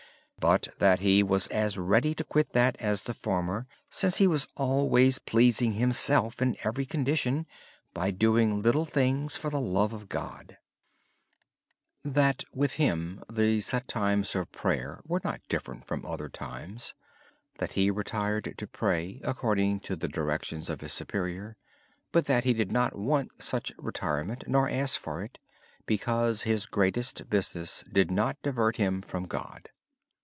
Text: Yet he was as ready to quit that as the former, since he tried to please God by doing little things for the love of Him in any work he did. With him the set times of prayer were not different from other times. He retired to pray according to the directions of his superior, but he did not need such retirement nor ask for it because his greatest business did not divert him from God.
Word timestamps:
Yet 0.81 1.01
he 1.01 1.21
was 1.21 1.45
as 1.49 1.77
ready 1.77 2.15
to 2.15 2.23
quit 2.23 2.53
that 2.53 2.75
as 2.79 3.03
the 3.03 3.13
former, 3.13 3.67
since 3.91 4.17
he 4.17 4.25
tried 4.25 4.37
to 4.39 4.47
please 4.47 4.55
God 4.57 4.67
by 4.73 4.73
doing 8.09 8.63
little 8.63 8.85
things 8.85 9.35
for 9.37 9.51
the 9.51 9.61
love 9.61 9.93
of 9.93 10.01
Him 10.01 10.07
in 10.07 10.17
any 10.17 10.25
work 10.33 10.41
he 12.01 12.09
did. 12.09 12.43
With 12.55 12.73
him 12.73 13.23
the 13.31 13.61
set 13.61 13.87
times 13.87 14.33
of 14.35 14.51
prayer 14.51 15.01
were 15.05 15.21
not 15.23 15.41
different 15.47 15.85
from 15.85 16.03
other 16.07 16.27
times. 16.27 16.95
He 17.73 17.91
retired 17.91 18.55
to 18.57 18.65
pray 18.65 19.21
according 19.23 19.81
to 19.81 19.95
the 19.95 20.07
directions 20.07 20.71
of 20.71 20.81
his 20.81 20.91
superior, 20.91 21.55
but 22.11 22.25
he 22.45 22.53
did 22.55 22.71
not 22.71 22.97
need 22.97 23.27
such 23.37 23.73
retirement 23.77 24.45
nor 24.47 24.67
ask 24.67 24.99
for 24.99 25.21
it 25.21 25.37
because 25.85 26.41
his 26.41 26.65
greatest 26.65 27.29
business 27.29 27.83
did 27.93 28.09
not 28.09 28.41
divert 28.41 28.77
him 28.77 29.03
from 29.03 29.27
God. 29.27 29.69